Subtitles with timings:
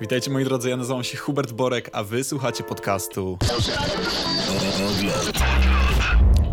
[0.00, 3.38] Witajcie moi drodzy, ja nazywam się Hubert Borek, a wy słuchacie podcastu.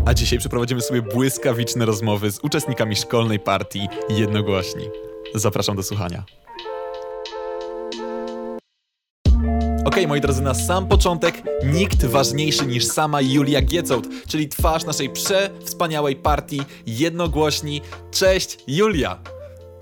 [0.06, 4.88] A dzisiaj przeprowadzimy sobie błyskawiczne rozmowy z uczestnikami szkolnej partii jednogłośni.
[5.34, 6.24] Zapraszam do słuchania.
[9.84, 15.10] Ok, moi drodzy, na sam początek nikt ważniejszy niż sama Julia Giecołt, czyli twarz naszej
[15.10, 17.80] przewspaniałej partii jednogłośni.
[18.10, 19.35] Cześć, Julia!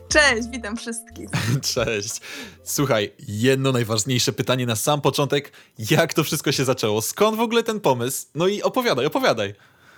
[0.09, 1.29] Cześć, witam wszystkich.
[1.75, 2.21] Cześć.
[2.65, 5.53] Słuchaj, jedno najważniejsze pytanie na sam początek.
[5.91, 7.03] Jak to wszystko się zaczęło?
[7.03, 8.27] Skąd w ogóle ten pomysł?
[8.35, 9.55] No i opowiadaj, opowiadaj.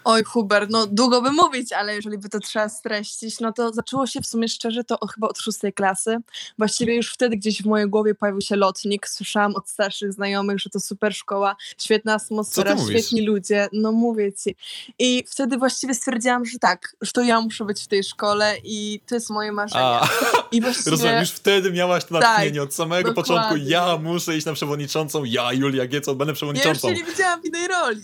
[0.08, 4.06] Oj, Hubert, no długo by mówić, ale jeżeli by to trzeba streścić, no to zaczęło
[4.06, 6.16] się w sumie szczerze to chyba od szóstej klasy.
[6.58, 9.08] Właściwie już wtedy gdzieś w mojej głowie pojawił się lotnik.
[9.08, 13.68] Słyszałam od starszych znajomych, że to super szkoła, świetna atmosfera, świetni ludzie.
[13.72, 14.56] No mówię ci.
[14.98, 19.00] I wtedy właściwie stwierdziłam, że tak, że to ja muszę być w tej szkole i
[19.06, 19.84] to jest moje marzenie.
[19.84, 20.08] A,
[20.52, 20.90] I właściwie...
[20.90, 22.60] Rozumiem, już wtedy miałaś to natchnienie.
[22.60, 23.34] Tak, od samego dokładnie.
[23.34, 26.88] początku ja muszę iść na przewodniczącą, ja, Julia Gieco, będę przewodniczącą.
[26.88, 28.00] Ja już się nie widziałam w innej roli.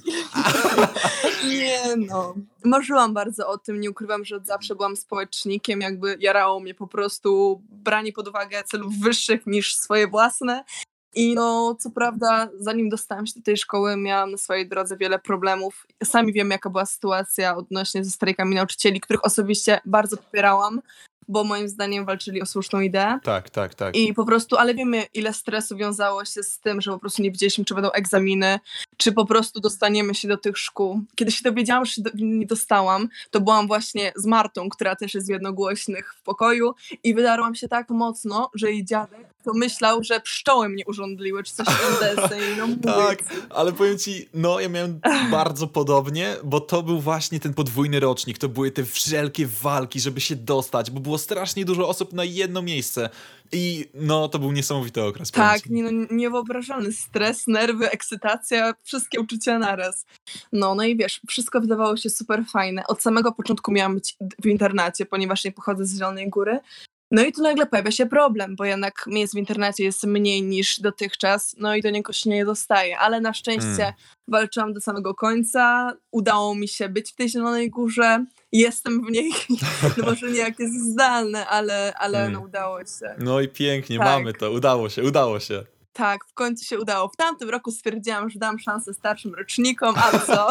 [1.49, 2.35] nie, no.
[2.65, 6.87] Marzyłam bardzo o tym, nie ukrywam, że od zawsze byłam społecznikiem, jakby jarało mnie po
[6.87, 10.65] prostu branie pod uwagę celów wyższych niż swoje własne.
[11.15, 15.19] I no, co prawda, zanim dostałam się do tej szkoły, miałam na swojej drodze wiele
[15.19, 15.87] problemów.
[16.05, 20.81] Sami wiemy, jaka była sytuacja odnośnie ze strajkami nauczycieli, których osobiście bardzo popierałam
[21.29, 23.19] bo moim zdaniem walczyli o słuszną ideę.
[23.23, 23.97] Tak, tak, tak.
[23.97, 27.31] I po prostu, ale wiemy, ile stresu wiązało się z tym, że po prostu nie
[27.31, 28.61] wiedzieliśmy, czy będą egzaminy,
[28.97, 31.01] czy po prostu dostaniemy się do tych szkół.
[31.15, 35.31] Kiedy się dowiedziałam, że nie dostałam, to byłam właśnie z Martą, która też jest z
[35.31, 40.69] jednogłośnych w pokoju i wydarłam się tak mocno, że jej dziadek to myślał, że pszczoły
[40.69, 41.67] mnie urządliły, czy coś
[42.01, 42.41] deseń.
[42.59, 43.19] No tak,
[43.51, 48.39] ale powiem ci, no ja miałem bardzo podobnie, bo to był właśnie ten podwójny rocznik,
[48.39, 52.63] to były te wszelkie walki, żeby się dostać, bo było strasznie dużo osób na jedno
[52.63, 53.11] miejsce
[53.53, 55.31] i no to był niesamowity okres.
[55.31, 60.07] Tak, nie, no, niewyobrażalny stres, nerwy, ekscytacja, wszystkie uczucia naraz.
[60.53, 62.87] No, no i wiesz, wszystko wydawało się super fajne.
[62.87, 66.59] Od samego początku miałam być w internacie, ponieważ nie pochodzę z Zielonej Góry,
[67.13, 70.81] no i tu nagle pojawia się problem, bo jednak miejsc w internecie jest mniej niż
[70.81, 73.95] dotychczas, no i do niego się nie dostaje, ale na szczęście hmm.
[74.29, 79.31] walczyłam do samego końca, udało mi się być w tej Zielonej Górze, jestem w niej,
[79.99, 82.33] no może nie jak jest zdalne, ale, ale hmm.
[82.33, 83.15] no udało się.
[83.19, 84.07] No i pięknie, tak.
[84.07, 85.65] mamy to, udało się, udało się.
[85.93, 87.09] Tak, w końcu się udało.
[87.09, 90.51] W tamtym roku stwierdziłam, że dam szansę starszym rocznikom, a co?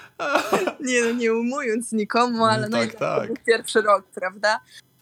[0.86, 3.44] nie, no, nie umując nikomu, ale no tak, tak.
[3.44, 4.60] pierwszy rok, prawda?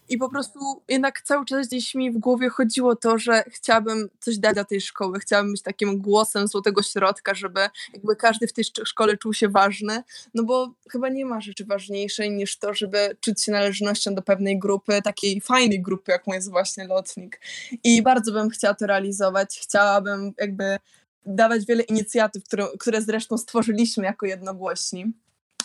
[0.09, 4.37] I po prostu jednak cały czas gdzieś mi w głowie chodziło to, że chciałabym coś
[4.37, 7.59] dać dla tej szkoły, chciałabym być takim głosem złotego środka, żeby
[7.93, 12.31] jakby każdy w tej szkole czuł się ważny, no bo chyba nie ma rzeczy ważniejszej
[12.31, 16.87] niż to, żeby czuć się należnością do pewnej grupy, takiej fajnej grupy, jaką jest właśnie
[16.87, 17.41] Lotnik.
[17.83, 20.77] I bardzo bym chciała to realizować, chciałabym jakby
[21.25, 25.13] dawać wiele inicjatyw, które, które zresztą stworzyliśmy jako jednogłośni.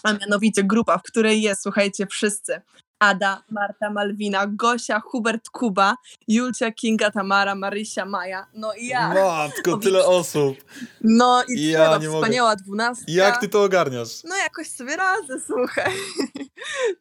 [0.02, 2.60] A mianowicie grupa, w której jest, słuchajcie, wszyscy
[3.00, 5.97] Ada, Marta, Malwina, Gosia, Hubert, Kuba,
[6.28, 9.15] Julcia, Kinga, Tamara, Marysia, Maja, no i ja.
[9.15, 10.56] Matko, tyle osób.
[11.00, 13.12] No i ja trzeba, wspaniała dwunastka.
[13.12, 14.25] Jak ty to ogarniasz?
[14.25, 15.93] No jakoś sobie radzę, słuchaj.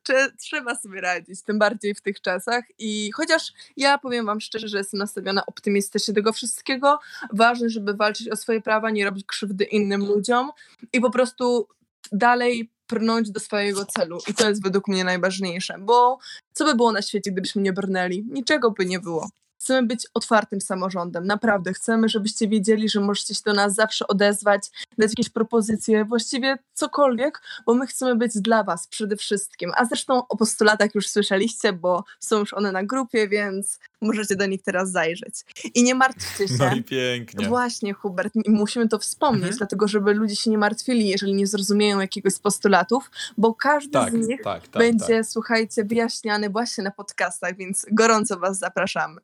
[0.42, 4.78] trzeba sobie radzić, tym bardziej w tych czasach i chociaż ja powiem wam szczerze, że
[4.78, 7.00] jestem nastawiona optymistycznie tego wszystkiego,
[7.34, 10.52] ważne, żeby walczyć o swoje prawa, nie robić krzywdy innym ludziom
[10.94, 11.68] i po prostu
[12.12, 14.18] dalej prnąć do swojego celu.
[14.28, 16.18] I to jest według mnie najważniejsze, bo
[16.54, 18.26] co by było na świecie, gdybyśmy nie brnęli?
[18.32, 19.30] Niczego by nie było.
[19.60, 21.74] Chcemy być otwartym samorządem, naprawdę.
[21.74, 24.62] Chcemy, żebyście wiedzieli, że możecie się do nas zawsze odezwać,
[24.98, 29.72] dać jakieś propozycje, właściwie cokolwiek, bo my chcemy być dla Was przede wszystkim.
[29.76, 34.46] A zresztą o postulatach już słyszeliście, bo są już one na grupie, więc możecie do
[34.46, 35.34] nich teraz zajrzeć.
[35.74, 36.54] I nie martwcie się.
[36.60, 37.48] No i pięknie.
[37.48, 39.58] Właśnie, Hubert, musimy to wspomnieć, mhm.
[39.58, 44.24] dlatego żeby ludzie się nie martwili, jeżeli nie zrozumieją jakiegoś z postulatów, bo każdy tak,
[44.24, 45.26] z nich tak, tak, będzie, tak.
[45.26, 49.22] słuchajcie, wyjaśniany właśnie na podcastach, więc gorąco Was zapraszamy.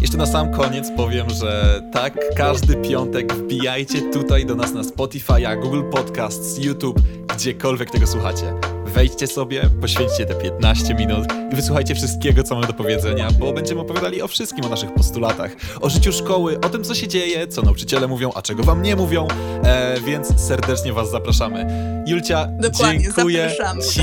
[0.00, 5.56] Jeszcze na sam koniec powiem, że tak, każdy piątek wbijajcie tutaj do nas na Spotify,
[5.62, 7.00] Google Podcasts, YouTube,
[7.36, 8.54] gdziekolwiek tego słuchacie.
[8.86, 13.80] Wejdźcie sobie, poświęćcie te 15 minut i wysłuchajcie wszystkiego, co mamy do powiedzenia, bo będziemy
[13.80, 17.62] opowiadali o wszystkim, o naszych postulatach, o życiu szkoły, o tym, co się dzieje, co
[17.62, 19.28] nauczyciele mówią, a czego wam nie mówią,
[19.64, 21.66] e, więc serdecznie was zapraszamy.
[22.06, 23.82] Julcia, Dokładnie, dziękuję zapraszamy.
[23.82, 24.02] ci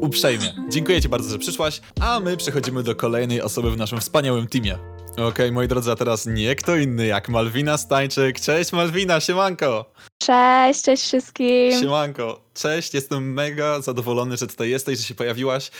[0.00, 0.52] uprzejmie.
[0.70, 4.78] Dziękuję ci bardzo, że przyszłaś, a my przechodzimy do kolejnej osoby w naszym wspaniałym teamie.
[5.16, 8.40] Okej, okay, moi drodzy, a teraz nie kto inny jak Malwina Stańczyk.
[8.40, 9.92] Cześć Malwina, siemanko!
[10.18, 11.80] Cześć, cześć wszystkim!
[11.80, 15.70] Siemanko, cześć, jestem mega zadowolony, że tutaj jesteś, że się pojawiłaś.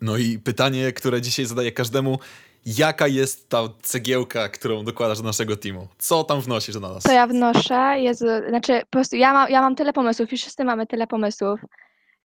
[0.00, 2.18] No i pytanie, które dzisiaj zadaję każdemu.
[2.66, 5.88] jaka jest ta cegiełka, którą dokładasz do naszego teamu?
[5.98, 7.02] Co tam wnosisz do nas?
[7.02, 10.64] To ja wnoszę, Jezu, znaczy po prostu ja, ma, ja mam tyle pomysłów i wszyscy
[10.64, 11.60] mamy tyle pomysłów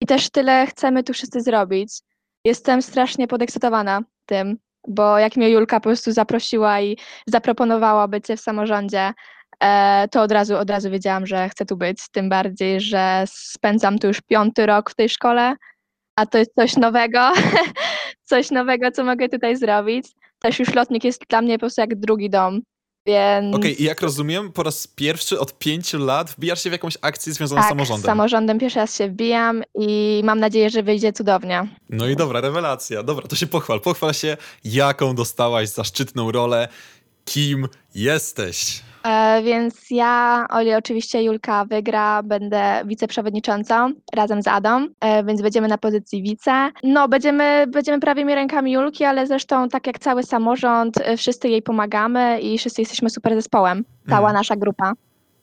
[0.01, 2.00] i też tyle chcemy tu wszyscy zrobić.
[2.45, 4.57] Jestem strasznie podekscytowana tym,
[4.88, 6.98] bo jak mnie Julka po prostu zaprosiła i
[7.28, 9.14] zaproponowała bycie w samorządzie,
[9.64, 14.00] e, to od razu, od razu wiedziałam, że chcę tu być, tym bardziej, że spędzam
[14.00, 15.56] tu już piąty rok w tej szkole,
[16.16, 17.31] a to jest coś nowego,
[18.30, 20.08] coś nowego, co mogę tutaj zrobić.
[20.40, 22.62] Też już lotnik jest dla mnie po prostu jak drugi dom,
[23.09, 23.56] więc...
[23.56, 26.97] Okej, okay, i jak rozumiem, po raz pierwszy od pięciu lat wbijasz się w jakąś
[27.01, 28.03] akcję związaną tak, z samorządem.
[28.03, 31.67] z samorządem pierwszy raz się wbijam i mam nadzieję, że wyjdzie cudownie.
[31.89, 33.03] No i dobra, rewelacja.
[33.03, 33.81] Dobra, to się pochwal.
[33.81, 36.67] Pochwal się, jaką dostałaś zaszczytną rolę,
[37.25, 38.81] kim jesteś.
[39.04, 45.68] E, więc ja, Oli, oczywiście Julka wygra, będę wiceprzewodniczącą razem z Adą, e, więc będziemy
[45.68, 46.72] na pozycji wice.
[46.84, 51.62] No, będziemy, będziemy prawymi rękami Julki, ale zresztą tak jak cały samorząd, e, wszyscy jej
[51.62, 54.34] pomagamy i wszyscy jesteśmy super zespołem, cała mm.
[54.34, 54.94] nasza grupa.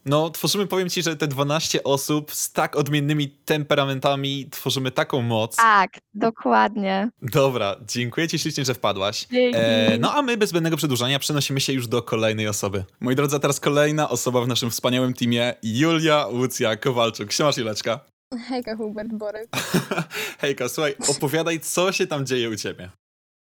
[0.06, 5.56] No, tworzymy, powiem ci, że te 12 osób z tak odmiennymi temperamentami tworzymy taką moc.
[5.56, 7.10] Tak, dokładnie.
[7.22, 9.26] Dobra, dziękuję ci ślicznie, że wpadłaś.
[9.54, 12.84] E, no a my bez zbędnego przedłużania przenosimy się już do kolejnej osoby.
[13.00, 17.32] Moi drodzy, a teraz kolejna osoba w naszym wspaniałym teamie, Julia Łucja Kowalczuk.
[17.32, 18.00] Siemasz, Juleczka.
[18.48, 19.48] Hejka, Hubert Borek.
[20.40, 22.90] Hejka, słuchaj, opowiadaj, co się tam dzieje u ciebie.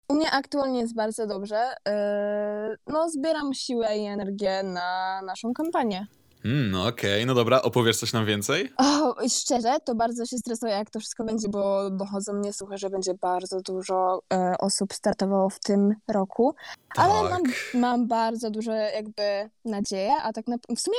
[0.10, 1.76] U mnie aktualnie jest bardzo dobrze.
[1.88, 6.08] Yy, no, zbieram siłę i energię na naszą kampanię.
[6.46, 7.26] Mm, okej, okay.
[7.26, 8.70] no dobra, opowiesz coś nam więcej?
[8.78, 12.90] O, szczerze, to bardzo się stresuję, jak to wszystko będzie, bo dochodzą mnie słuchy, że
[12.90, 16.56] będzie bardzo dużo e, osób startowało w tym roku.
[16.96, 17.06] Tak.
[17.06, 17.42] Ale mam,
[17.74, 20.98] mam bardzo dużo jakby nadzieję, a tak na, w sumie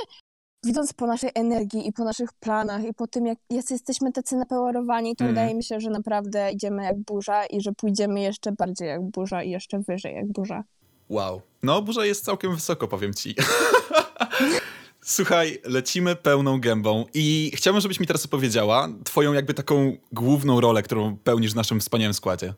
[0.64, 3.38] widząc po naszej energii i po naszych planach i po tym, jak
[3.70, 5.34] jesteśmy tacy napowerowani, to mm.
[5.34, 9.42] wydaje mi się, że naprawdę idziemy jak burza i że pójdziemy jeszcze bardziej jak burza
[9.42, 10.64] i jeszcze wyżej jak burza.
[11.08, 11.42] Wow.
[11.62, 13.34] No, burza jest całkiem wysoko, powiem ci.
[15.08, 20.82] Słuchaj, lecimy pełną gębą i chciałbym, żebyś mi teraz opowiedziała twoją jakby taką główną rolę,
[20.82, 22.54] którą pełnisz w naszym wspaniałym składzie.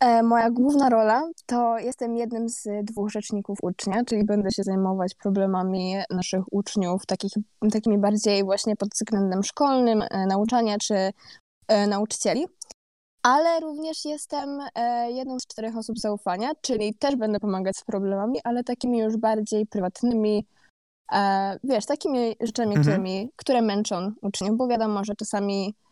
[0.00, 5.14] E, moja główna rola to jestem jednym z dwóch rzeczników ucznia, czyli będę się zajmować
[5.14, 7.32] problemami naszych uczniów, takich,
[7.72, 10.94] takimi bardziej właśnie pod względem szkolnym, e, nauczania czy
[11.68, 12.46] e, nauczycieli.
[13.22, 18.38] Ale również jestem e, jedną z czterech osób zaufania, czyli też będę pomagać z problemami,
[18.44, 20.46] ale takimi już bardziej prywatnymi,
[21.64, 22.82] wiesz, takimi rzeczami, mhm.
[22.84, 25.83] którymi, które męczą uczniów, bo wiadomo, że czasami e,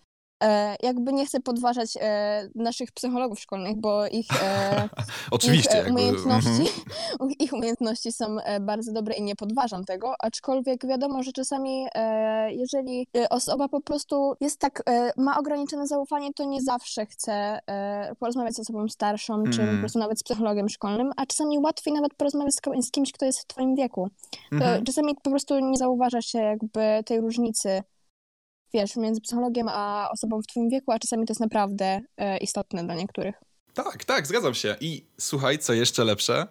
[0.83, 4.89] jakby nie chcę podważać e, naszych psychologów szkolnych, bo ich, e,
[5.31, 7.31] Oczywiście, ich umiejętności, mhm.
[7.45, 12.53] ich umiejętności są e, bardzo dobre i nie podważam tego, aczkolwiek wiadomo, że czasami e,
[12.53, 14.83] jeżeli osoba po prostu jest tak,
[15.17, 17.59] ma ograniczone zaufanie, to nie zawsze chce
[18.19, 19.53] porozmawiać z osobą starszą, mm.
[19.53, 19.81] czy po mhm.
[19.81, 23.47] prostu nawet z psychologiem szkolnym, a czasami łatwiej nawet porozmawiać z, kimś, kto jest w
[23.47, 24.09] twoim wieku.
[24.53, 24.85] Mm.
[24.85, 27.83] Czasami po prostu nie zauważa się jakby tej różnicy
[28.75, 32.85] wiesz, między psychologiem a osobą w twoim wieku, a czasami to jest naprawdę e, istotne
[32.85, 33.35] dla niektórych.
[33.75, 34.77] Tak, tak, zgadzam się.
[34.81, 36.47] I słuchaj, co jeszcze lepsze,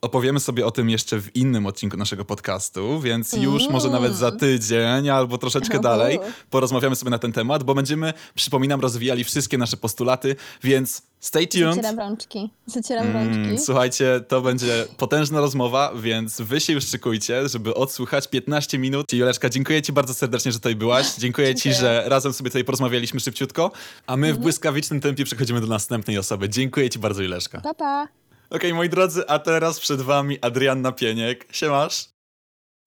[0.00, 3.72] opowiemy sobie o tym jeszcze w innym odcinku naszego podcastu, więc już mm.
[3.72, 6.18] może nawet za tydzień albo troszeczkę dalej
[6.50, 11.74] porozmawiamy sobie na ten temat, bo będziemy, przypominam, rozwijali wszystkie nasze postulaty, więc stay tuned.
[11.74, 12.50] Zacieram rączki.
[12.66, 13.64] Zacieram mm, rączki.
[13.64, 19.12] Słuchajcie, to będzie potężna rozmowa, więc wy się już szykujcie, żeby odsłuchać 15 minut.
[19.12, 21.14] Juleczka, dziękuję ci bardzo serdecznie, że tutaj byłaś.
[21.14, 21.74] Dziękuję, dziękuję.
[21.74, 23.72] ci, że razem sobie tutaj porozmawialiśmy szybciutko,
[24.06, 24.42] a my w mhm.
[24.42, 26.48] błyskawicznym tempie przechodzimy do następnej osoby.
[26.48, 27.60] Dziękuję ci bardzo, Juleczka.
[27.60, 28.25] Pa, pa.
[28.50, 31.46] Okej, okay, moi drodzy, a teraz przed wami Adrianna Pieniek.
[31.50, 32.08] Siemasz?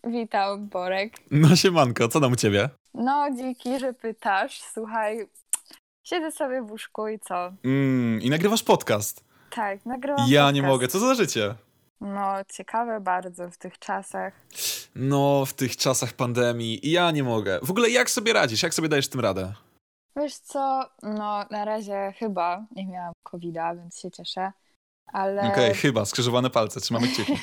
[0.04, 1.14] Witam, Borek.
[1.32, 2.70] No siemanko, co tam u ciebie?
[2.94, 4.62] No, dzięki, że pytasz.
[4.74, 5.28] Słuchaj,
[6.04, 7.54] siedzę sobie w łóżku i co?
[7.64, 9.24] Mm, I nagrywasz podcast?
[9.50, 10.56] Tak, nagrywam Ja podcast.
[10.56, 11.56] nie mogę, co za życie?
[12.02, 14.34] No, ciekawe bardzo w tych czasach.
[14.96, 16.80] No, w tych czasach pandemii.
[16.84, 17.60] Ja nie mogę.
[17.64, 18.64] W ogóle jak sobie radzisz?
[18.64, 19.54] Jak sobie dajesz tym radę?
[20.16, 24.52] Wiesz co, no na razie chyba nie miałam covid więc się cieszę
[25.14, 25.42] ale...
[25.42, 27.34] Okej, okay, chyba, skrzyżowane palce, trzymamy kciuki.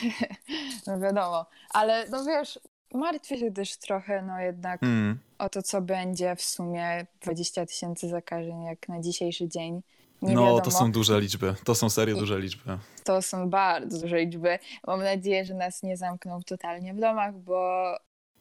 [0.87, 2.58] no wiadomo, ale no wiesz,
[2.94, 5.18] martwię się też trochę, no jednak mm.
[5.38, 9.82] o to, co będzie w sumie 20 tysięcy zakażeń, jak na dzisiejszy dzień.
[10.23, 10.61] Nie no, wiadomo.
[10.61, 12.78] to są duże liczby, to są serio duże liczby.
[13.04, 14.58] To są bardzo duże liczby.
[14.87, 17.82] Mam nadzieję, że nas nie zamkną totalnie w domach, bo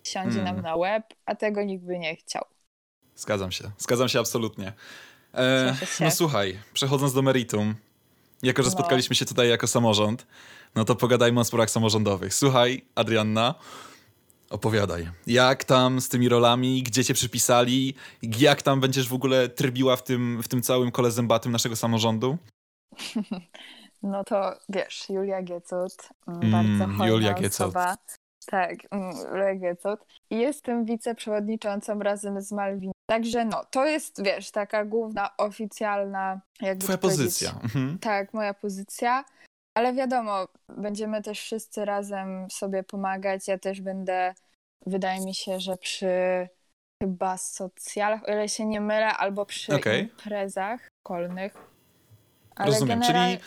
[0.04, 0.56] siądzie mm.
[0.56, 2.44] nam na łeb, a tego nikt by nie chciał.
[3.16, 4.74] Zgadzam się, zgadzam się absolutnie.
[5.34, 7.76] E, no słuchaj, przechodząc do meritum,
[8.44, 8.72] jako, że no.
[8.72, 10.28] spotkaliśmy się tutaj jako samorząd,
[10.76, 12.34] no to pogadajmy o sprawach samorządowych.
[12.34, 13.56] Słuchaj, Adrianna,
[14.50, 15.10] opowiadaj.
[15.28, 20.04] Jak tam z tymi rolami, gdzie cię przypisali, jak tam będziesz w ogóle trybiła w
[20.04, 22.38] tym, w tym całym kole zębatym naszego samorządu?
[24.04, 27.96] No to wiesz, Julia Giecut, mm, bardzo mm, hojna Julia osoba.
[28.46, 30.00] Tak, mm, Julia Giecut.
[30.30, 32.92] Jestem wiceprzewodniczącą razem z Malwin.
[33.10, 37.52] Także no, to jest, wiesz, taka główna, oficjalna jakby Twoja pozycja.
[37.64, 38.00] Mhm.
[38.00, 39.26] Tak, moja pozycja.
[39.78, 43.48] Ale wiadomo, będziemy też wszyscy razem sobie pomagać.
[43.48, 44.34] Ja też będę,
[44.86, 46.48] wydaje mi się, że przy
[47.04, 50.00] chyba socjalach, o ile się nie mylę, albo przy okay.
[50.00, 51.54] imprezach szkolnych.
[52.56, 53.30] Ale Rozumiem, general...
[53.30, 53.44] czyli,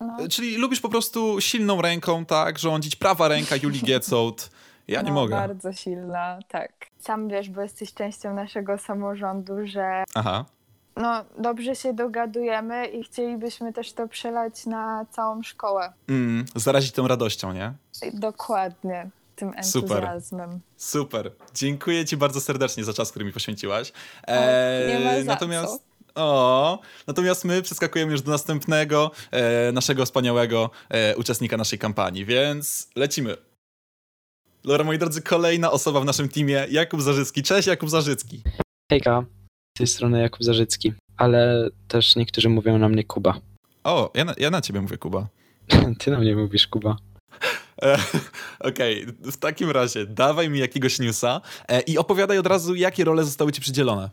[0.00, 0.28] no.
[0.28, 4.50] czyli lubisz po prostu silną ręką, tak, rządzić, prawa ręka Julii Giecolt.
[4.88, 5.36] Ja nie no, mogę.
[5.36, 6.93] bardzo silna, tak.
[7.04, 10.44] Sam wiesz, bo jesteś częścią naszego samorządu, że Aha.
[10.96, 15.92] no dobrze się dogadujemy i chcielibyśmy też to przelać na całą szkołę.
[16.08, 17.72] Mm, zarazić tą radością, nie?
[18.14, 20.50] Dokładnie tym entuzjazmem.
[20.76, 21.30] Super.
[21.30, 21.32] Super.
[21.54, 23.92] Dziękuję Ci bardzo serdecznie za czas, który mi poświęciłaś.
[24.88, 25.72] Nie ma za natomiast...
[25.72, 25.94] Co.
[26.14, 32.88] O, natomiast my przeskakujemy już do następnego e, naszego wspaniałego e, uczestnika naszej kampanii, więc
[32.96, 33.36] lecimy.
[34.64, 37.42] Dobra, moi drodzy, kolejna osoba w naszym teamie, Jakub Zarzycki.
[37.42, 38.42] Cześć, Jakub Zarzycki.
[38.90, 39.24] Hejka,
[39.76, 43.40] z tej strony Jakub Zarzycki, ale też niektórzy mówią na mnie Kuba.
[43.84, 45.28] O, ja na, ja na ciebie mówię Kuba.
[45.98, 46.96] Ty na mnie mówisz Kuba.
[47.82, 47.98] E,
[48.68, 49.32] okej, okay.
[49.32, 53.52] w takim razie dawaj mi jakiegoś newsa e, i opowiadaj od razu, jakie role zostały
[53.52, 54.10] ci przydzielone.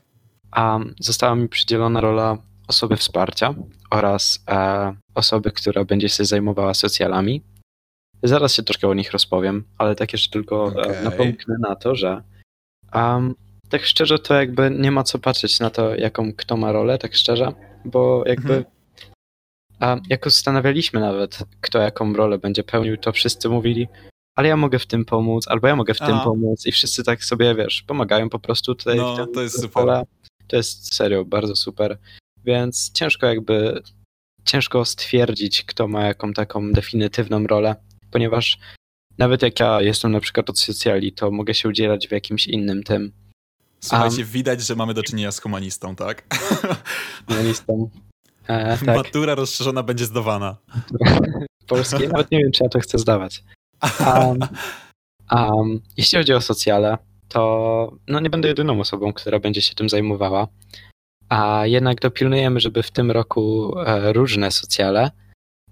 [0.51, 3.53] A została mi przydzielona rola osoby wsparcia
[3.91, 7.41] oraz e, osoby, która będzie się zajmowała socjalami.
[8.23, 11.03] Zaraz się troszkę o nich rozpowiem, ale tak jeszcze tylko okay.
[11.03, 12.21] napomknę na to, że
[12.93, 13.35] um,
[13.69, 17.15] tak szczerze to jakby nie ma co patrzeć na to, jaką kto ma rolę, tak
[17.15, 17.53] szczerze,
[17.85, 18.81] bo jakby mhm.
[19.81, 23.87] A jak zastanawialiśmy nawet, kto jaką rolę będzie pełnił, to wszyscy mówili,
[24.35, 27.23] ale ja mogę w tym pomóc, albo ja mogę w tym pomóc i wszyscy tak
[27.23, 28.97] sobie, wiesz, pomagają po prostu tutaj.
[28.97, 30.03] No, to jest super.
[30.47, 31.97] To jest serio bardzo super,
[32.45, 33.81] więc ciężko jakby,
[34.45, 37.75] ciężko stwierdzić, kto ma jaką taką definitywną rolę,
[38.11, 38.57] ponieważ
[39.17, 42.83] nawet jak ja jestem na przykład od socjali, to mogę się udzielać w jakimś innym
[42.83, 43.11] tym.
[43.79, 46.35] Słuchajcie, um, widać, że mamy do czynienia z humanistą, tak?
[47.27, 47.89] Humanistą.
[48.47, 48.95] E, tak.
[48.95, 50.57] Matura rozszerzona będzie zdawana.
[51.67, 52.07] Polskiej?
[52.07, 53.43] Nawet nie wiem, czy ja to chcę zdawać.
[53.99, 54.39] Um,
[55.31, 56.97] um, jeśli chodzi o socjale,
[57.29, 60.47] to no nie będę jedyną osobą, która będzie się tym zajmowała.
[61.29, 65.11] A jednak dopilnujemy, żeby w tym roku e, różne socjale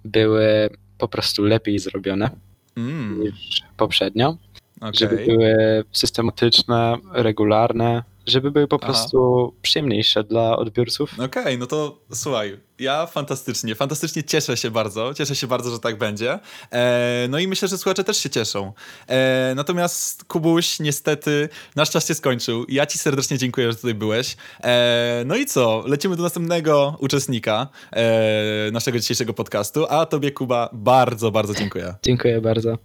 [0.06, 0.70] były
[1.00, 2.30] po prostu lepiej zrobione
[2.78, 3.22] mm.
[3.22, 4.38] niż poprzednio.
[4.78, 4.92] Okay.
[4.94, 5.56] Żeby były
[5.92, 11.14] systematyczne, regularne, żeby były po prostu przyjemniejsze dla odbiorców.
[11.14, 15.80] Okej, okay, no to słuchaj, ja fantastycznie, fantastycznie cieszę się bardzo, cieszę się bardzo, że
[15.80, 16.40] tak będzie.
[16.72, 18.74] E, no i myślę, że słuchacze też się cieszą.
[19.08, 22.66] E, natomiast Kubuś, niestety, nasz czas się skończył.
[22.70, 24.38] Ja ci serdecznie dziękuję, że tutaj byłeś.
[24.64, 30.70] E, no i co, lecimy do następnego uczestnika e, naszego dzisiejszego podcastu, a tobie Kuba
[30.74, 31.94] bardzo, bardzo dziękuję.
[32.04, 32.78] Dziękuję bardzo.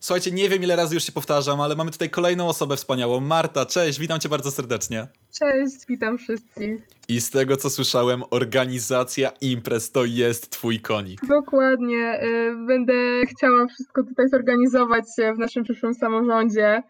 [0.00, 3.20] Słuchajcie, nie wiem ile razy już się powtarzam, ale mamy tutaj kolejną osobę wspaniałą.
[3.20, 5.06] Marta, cześć, witam cię bardzo serdecznie.
[5.38, 6.82] Cześć, witam wszystkich.
[7.08, 11.20] I z tego co słyszałem, organizacja imprez to jest twój konik.
[11.26, 12.22] Dokładnie.
[12.22, 16.82] Y, będę chciała wszystko tutaj zorganizować w naszym przyszłym samorządzie.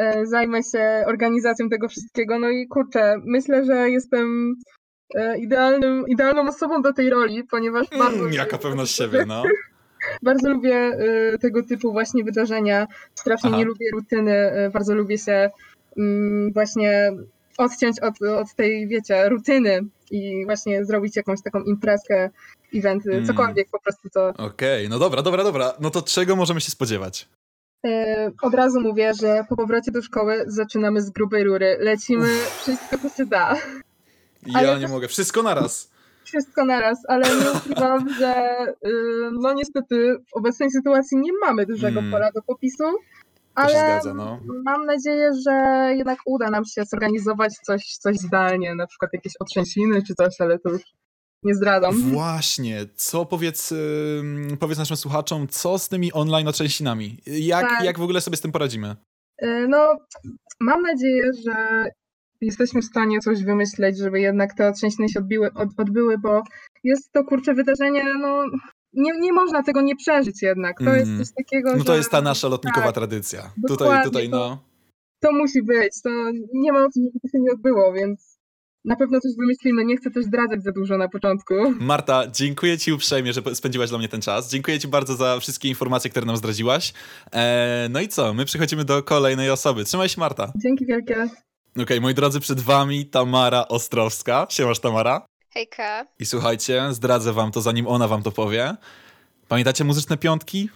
[0.00, 2.38] Y, zajmę się organizacją tego wszystkiego.
[2.38, 4.54] No i kurczę, myślę, że jestem
[5.16, 8.28] y, idealnym, idealną osobą do tej roli, ponieważ mm, bardzo...
[8.28, 9.42] Jaka pewność siebie, no.
[10.22, 10.98] Bardzo lubię
[11.34, 12.86] y, tego typu właśnie wydarzenia.
[13.14, 13.58] Strasznie Aha.
[13.58, 14.66] nie lubię rutyny.
[14.66, 15.50] Y, bardzo lubię się
[15.96, 17.12] mm, właśnie
[17.58, 19.80] odciąć od, od tej, wiecie, rutyny
[20.10, 22.30] i właśnie zrobić jakąś taką imprezkę,
[22.74, 23.26] eventy, hmm.
[23.26, 24.28] cokolwiek po prostu to.
[24.28, 25.72] Okej, okay, no dobra, dobra, dobra.
[25.80, 27.28] No to czego możemy się spodziewać?
[27.86, 27.90] Y,
[28.42, 31.76] od razu mówię, że po powrocie do szkoły zaczynamy z grubej rury.
[31.80, 32.60] Lecimy Uff.
[32.62, 33.56] wszystko, co się da.
[34.46, 35.08] Ja Ale nie mogę.
[35.08, 35.93] Wszystko naraz
[36.24, 38.90] wszystko naraz, ale nie ukrywam, że y,
[39.40, 42.12] no niestety w obecnej sytuacji nie mamy dużego mm.
[42.12, 42.84] pola do popisu.
[43.54, 44.40] Ale zgadza, no.
[44.64, 45.52] mam nadzieję, że
[45.96, 50.58] jednak uda nam się zorganizować coś, coś zdalnie, na przykład jakieś otrzęsiny czy coś, ale
[50.58, 50.82] to już
[51.42, 52.02] nie zdradzam.
[52.02, 53.74] Właśnie, co powiedz,
[54.60, 57.18] powiedz naszym słuchaczom, co z tymi online otrzęsinami?
[57.26, 57.84] Jak, tak.
[57.84, 58.96] jak w ogóle sobie z tym poradzimy?
[59.42, 59.96] Y, no,
[60.60, 61.84] mam nadzieję, że
[62.44, 66.42] jesteśmy w stanie coś wymyśleć, żeby jednak te otrzęsiny się odbiły, od, odbyły, bo
[66.84, 68.44] jest to kurcze wydarzenie, no
[68.92, 70.78] nie, nie można tego nie przeżyć jednak.
[70.78, 70.98] To mm.
[70.98, 71.76] jest coś takiego.
[71.76, 71.98] No to że...
[71.98, 73.52] jest ta nasza lotnikowa tak, tradycja.
[73.68, 74.38] Tutaj, tutaj no.
[75.20, 76.02] To, to musi być.
[76.02, 76.10] To
[76.54, 78.34] nie ma o tym, żeby to się nie odbyło, więc
[78.84, 79.84] na pewno coś wymyślimy.
[79.84, 81.54] Nie chcę też zdradzać za dużo na początku.
[81.80, 84.50] Marta, dziękuję Ci uprzejmie, że spędziłaś dla mnie ten czas.
[84.50, 86.92] Dziękuję Ci bardzo za wszystkie informacje, które nam zdradziłaś.
[87.32, 88.34] Eee, no i co?
[88.34, 89.84] My przechodzimy do kolejnej osoby.
[89.84, 90.52] Trzymaj się, Marta.
[90.62, 91.28] Dzięki wielkie.
[91.74, 94.46] Okej, okay, moi drodzy, przed wami Tamara Ostrowska.
[94.50, 95.26] Siemasz, Tamara.
[95.50, 96.06] Hejka.
[96.18, 98.76] I słuchajcie, zdradzę wam to, zanim ona wam to powie.
[99.48, 100.68] Pamiętacie muzyczne piątki?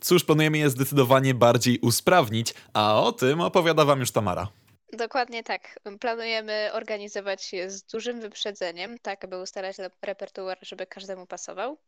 [0.00, 4.48] Cóż, planujemy je zdecydowanie bardziej usprawnić, a o tym opowiada wam już Tamara.
[4.92, 5.80] Dokładnie tak.
[6.00, 11.78] Planujemy organizować je z dużym wyprzedzeniem, tak aby ustalać repertuar, żeby każdemu pasował,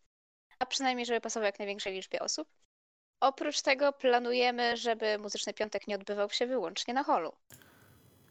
[0.58, 2.48] a przynajmniej, żeby pasował jak największej liczbie osób.
[3.20, 7.32] Oprócz tego planujemy, żeby Muzyczny Piątek nie odbywał się wyłącznie na holu.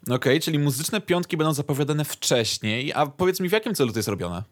[0.03, 3.99] Okej, okay, czyli muzyczne piątki będą zapowiadane wcześniej, a powiedz mi w jakim celu to
[3.99, 4.43] jest robione?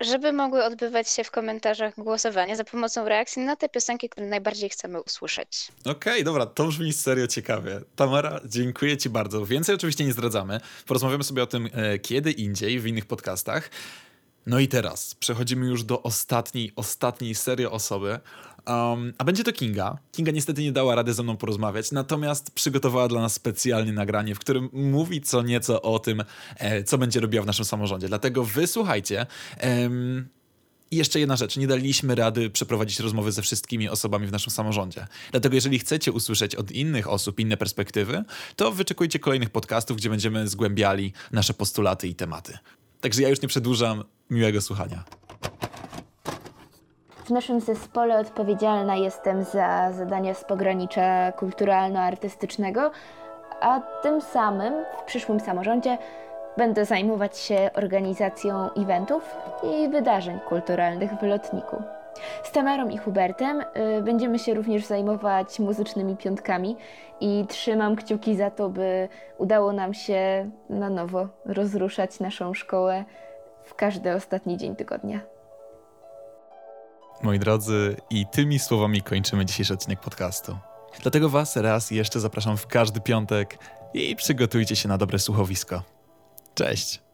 [0.00, 4.70] żeby mogły odbywać się w komentarzach głosowania za pomocą reakcji na te piosenki, które najbardziej
[4.70, 5.68] chcemy usłyszeć.
[5.80, 7.80] Okej, okay, dobra, to brzmi serio ciekawie.
[7.96, 9.46] Tamara, dziękuję Ci bardzo.
[9.46, 10.60] Więcej oczywiście nie zdradzamy.
[10.86, 13.70] Porozmawiamy sobie o tym e, kiedy indziej w innych podcastach.
[14.46, 18.18] No i teraz przechodzimy już do ostatniej, ostatniej serii osoby,
[18.66, 19.98] um, a będzie to Kinga.
[20.12, 24.38] Kinga niestety nie dała rady ze mną porozmawiać, natomiast przygotowała dla nas specjalnie nagranie, w
[24.38, 26.22] którym mówi co nieco o tym,
[26.56, 28.08] e, co będzie robiła w naszym samorządzie.
[28.08, 29.26] Dlatego wysłuchajcie.
[29.62, 30.28] Um,
[30.90, 35.06] i jeszcze jedna rzecz, nie daliśmy rady przeprowadzić rozmowy ze wszystkimi osobami w naszym samorządzie.
[35.30, 38.24] Dlatego jeżeli chcecie usłyszeć od innych osób inne perspektywy,
[38.56, 42.58] to wyczekujcie kolejnych podcastów, gdzie będziemy zgłębiali nasze postulaty i tematy.
[43.00, 45.04] Także ja już nie przedłużam, miłego słuchania.
[47.30, 52.90] W naszym zespole odpowiedzialna jestem za zadania z pogranicza kulturalno-artystycznego,
[53.60, 55.98] a tym samym w przyszłym samorządzie
[56.56, 61.82] będę zajmować się organizacją eventów i wydarzeń kulturalnych w lotniku.
[62.42, 66.76] Z Tamarą i Hubertem y, będziemy się również zajmować muzycznymi piątkami
[67.20, 69.08] i trzymam kciuki za to, by
[69.38, 73.04] udało nam się na nowo rozruszać naszą szkołę
[73.64, 75.39] w każdy ostatni dzień tygodnia.
[77.22, 80.58] Moi drodzy, i tymi słowami kończymy dzisiejszy odcinek podcastu.
[81.02, 83.58] Dlatego Was raz jeszcze zapraszam w każdy piątek
[83.94, 85.82] i przygotujcie się na dobre słuchowisko.
[86.54, 87.09] Cześć!